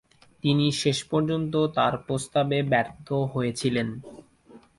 তিনি 0.43 0.65
শেষ 0.73 0.97
পর্যন্ত 1.03 1.53
তার 1.75 1.93
প্রস্তাবে 1.97 2.57
ব্যর্থ 2.63 3.07
হয়েছিলেন। 3.33 3.87